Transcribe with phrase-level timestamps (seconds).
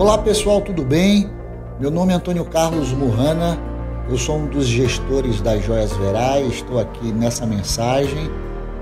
[0.00, 1.28] Olá pessoal, tudo bem?
[1.78, 3.58] Meu nome é Antônio Carlos Murrana,
[4.08, 8.30] eu sou um dos gestores das Joias Verais, estou aqui nessa mensagem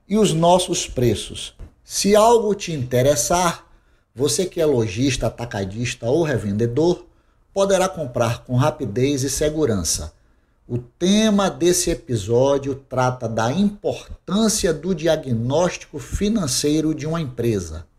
[0.05, 1.55] e os nossos preços.
[1.81, 3.66] Se algo te interessar,
[4.13, 7.05] você que é lojista, atacadista ou revendedor,
[7.54, 10.12] poderá comprar com rapidez e segurança.
[10.68, 17.90] O tema desse episódio trata da importância do diagnóstico financeiro de uma empresa.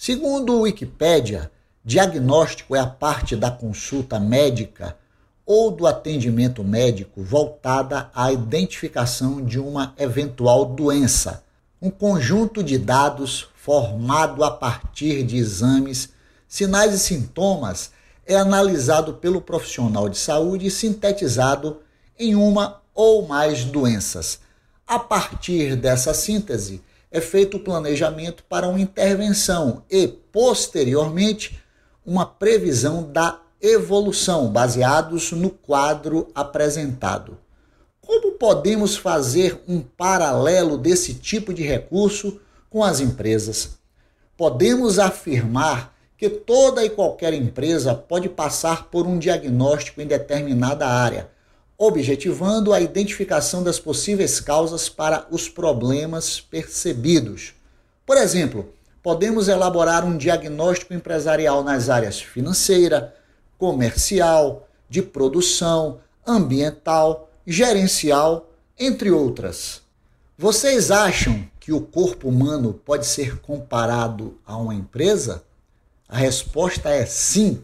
[0.00, 1.50] Segundo o Wikipédia,
[1.84, 4.96] diagnóstico é a parte da consulta médica
[5.44, 11.42] ou do atendimento médico voltada à identificação de uma eventual doença,
[11.82, 16.10] um conjunto de dados formado a partir de exames,
[16.46, 17.90] sinais e sintomas
[18.24, 21.78] é analisado pelo profissional de saúde e sintetizado
[22.16, 24.38] em uma ou mais doenças.
[24.86, 31.58] A partir dessa síntese, é feito o planejamento para uma intervenção e, posteriormente,
[32.04, 37.38] uma previsão da evolução, baseados no quadro apresentado.
[38.00, 43.78] Como podemos fazer um paralelo desse tipo de recurso com as empresas?
[44.36, 51.30] Podemos afirmar que toda e qualquer empresa pode passar por um diagnóstico em determinada área
[51.78, 57.54] objetivando a identificação das possíveis causas para os problemas percebidos.
[58.04, 63.14] Por exemplo, podemos elaborar um diagnóstico empresarial nas áreas financeira,
[63.56, 69.80] comercial, de produção, ambiental, gerencial, entre outras.
[70.36, 75.44] Vocês acham que o corpo humano pode ser comparado a uma empresa?
[76.08, 77.62] A resposta é sim.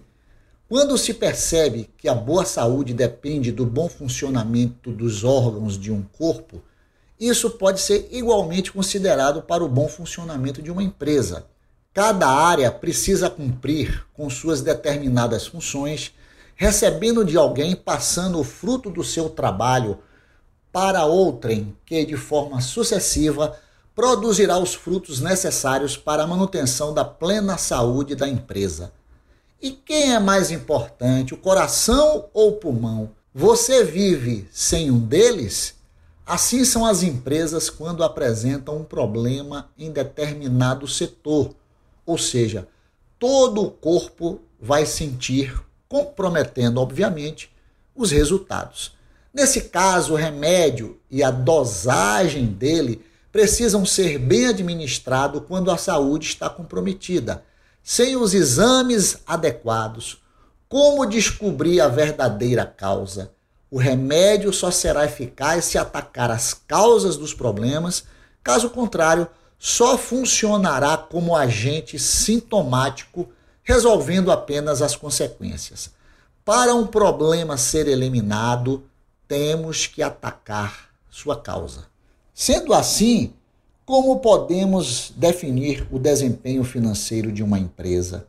[0.74, 6.02] Quando se percebe que a boa saúde depende do bom funcionamento dos órgãos de um
[6.02, 6.60] corpo,
[7.20, 11.46] isso pode ser igualmente considerado para o bom funcionamento de uma empresa.
[11.92, 16.12] Cada área precisa cumprir com suas determinadas funções,
[16.56, 19.98] recebendo de alguém, passando o fruto do seu trabalho
[20.72, 23.56] para outrem, que de forma sucessiva
[23.94, 28.92] produzirá os frutos necessários para a manutenção da plena saúde da empresa.
[29.64, 33.12] E quem é mais importante, o coração ou o pulmão?
[33.34, 35.74] Você vive sem um deles?
[36.26, 41.54] Assim são as empresas quando apresentam um problema em determinado setor,
[42.04, 42.68] ou seja,
[43.18, 45.58] todo o corpo vai sentir,
[45.88, 47.50] comprometendo, obviamente,
[47.96, 48.92] os resultados.
[49.32, 56.26] Nesse caso, o remédio e a dosagem dele precisam ser bem administrados quando a saúde
[56.26, 57.42] está comprometida
[57.84, 60.22] sem os exames adequados,
[60.66, 63.32] como descobrir a verdadeira causa?
[63.70, 68.04] O remédio só será eficaz se atacar as causas dos problemas,
[68.42, 69.28] caso contrário,
[69.58, 73.28] só funcionará como agente sintomático,
[73.62, 75.90] resolvendo apenas as consequências.
[76.44, 78.84] Para um problema ser eliminado,
[79.28, 81.84] temos que atacar sua causa.
[82.32, 83.34] Sendo assim,
[83.86, 88.26] como podemos definir o desempenho financeiro de uma empresa?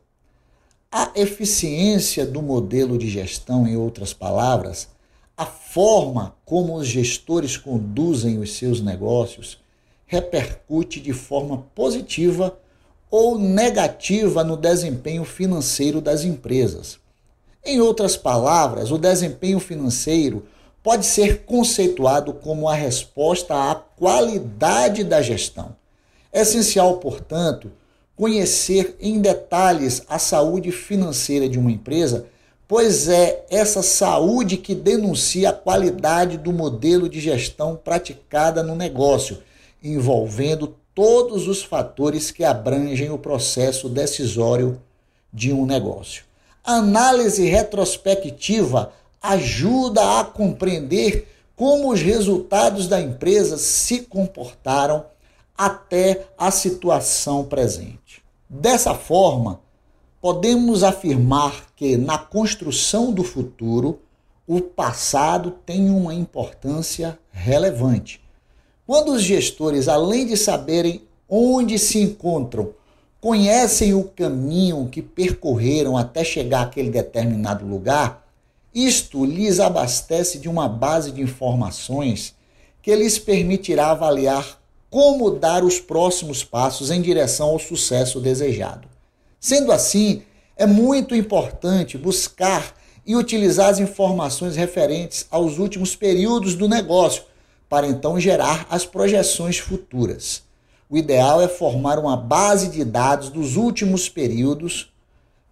[0.92, 4.90] A eficiência do modelo de gestão, em outras palavras,
[5.38, 9.58] a forma como os gestores conduzem os seus negócios,
[10.06, 12.58] repercute de forma positiva
[13.10, 17.00] ou negativa no desempenho financeiro das empresas.
[17.64, 20.46] Em outras palavras, o desempenho financeiro
[20.86, 25.76] pode ser conceituado como a resposta à qualidade da gestão.
[26.32, 27.72] É essencial, portanto,
[28.16, 32.28] conhecer em detalhes a saúde financeira de uma empresa,
[32.68, 39.40] pois é essa saúde que denuncia a qualidade do modelo de gestão praticada no negócio,
[39.84, 44.80] envolvendo todos os fatores que abrangem o processo decisório
[45.34, 46.26] de um negócio.
[46.64, 48.94] Análise retrospectiva
[49.32, 55.06] ajuda a compreender como os resultados da empresa se comportaram
[55.58, 58.22] até a situação presente.
[58.50, 59.62] Dessa forma,
[60.22, 64.00] podemos afirmar que na construção do futuro,
[64.48, 68.22] o passado tem uma importância relevante.
[68.86, 72.72] Quando os gestores, além de saberem onde se encontram,
[73.20, 78.25] conhecem o caminho que percorreram até chegar àquele determinado lugar,
[78.76, 82.36] isto lhes abastece de uma base de informações
[82.82, 88.88] que lhes permitirá avaliar como dar os próximos passos em direção ao sucesso desejado.
[89.40, 90.24] Sendo assim,
[90.58, 92.76] é muito importante buscar
[93.06, 97.24] e utilizar as informações referentes aos últimos períodos do negócio
[97.70, 100.44] para então gerar as projeções futuras.
[100.90, 104.92] O ideal é formar uma base de dados dos últimos períodos,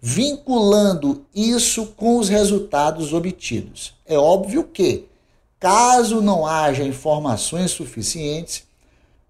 [0.06, 3.94] vinculando isso com os resultados obtidos.
[4.06, 5.06] É óbvio que,
[5.58, 8.66] caso não haja informações suficientes,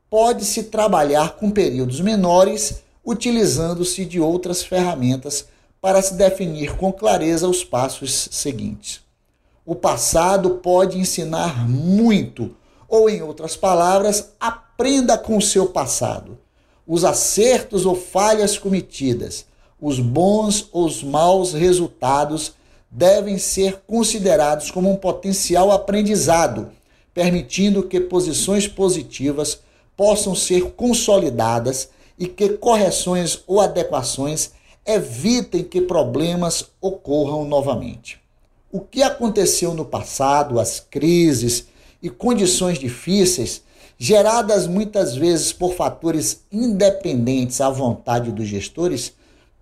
[0.09, 5.45] pode-se trabalhar com períodos menores, utilizando-se de outras ferramentas
[5.79, 9.01] para se definir com clareza os passos seguintes.
[9.63, 12.55] O passado pode ensinar muito,
[12.87, 16.35] ou em outras palavras, Aprenda com o seu passado,
[16.87, 19.45] os acertos ou falhas cometidas,
[19.83, 22.53] os bons ou os maus resultados
[22.89, 26.71] devem ser considerados como um potencial aprendizado,
[27.13, 29.59] permitindo que posições positivas
[29.97, 34.51] possam ser consolidadas e que correções ou adequações
[34.85, 38.21] evitem que problemas ocorram novamente.
[38.71, 41.67] O que aconteceu no passado, as crises
[42.01, 43.61] e condições difíceis
[43.97, 49.11] geradas muitas vezes por fatores independentes à vontade dos gestores,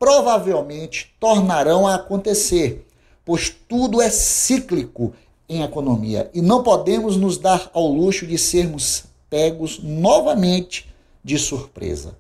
[0.02, 2.88] provavelmente tornarão a acontecer,
[3.24, 5.14] pois tudo é cíclico
[5.48, 10.92] em economia e não podemos nos dar ao luxo de sermos pegos novamente
[11.24, 12.18] de surpresa.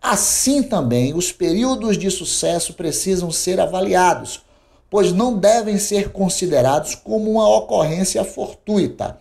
[0.00, 4.42] Assim também, os períodos de sucesso precisam ser avaliados,
[4.88, 9.18] pois não devem ser considerados como uma ocorrência fortuita.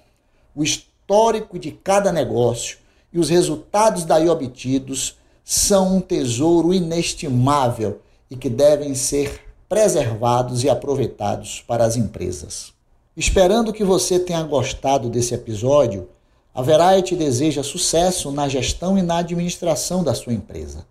[0.55, 2.77] O histórico de cada negócio
[3.11, 5.17] e os resultados daí obtidos
[5.47, 8.01] são um tesouro inestimável
[8.31, 12.73] e que devem ser preservados e aproveitados para as empresas.
[13.15, 16.09] Esperando que você tenha gostado desse episódio,
[16.53, 20.85] a Verite deseja sucesso na gestão e na administração da sua empresa.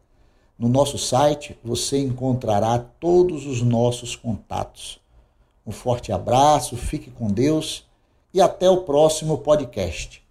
[0.56, 5.00] No nosso site você encontrará todos os nossos contatos.
[5.66, 7.84] Um forte abraço, fique com Deus
[8.32, 10.23] e até o próximo podcast.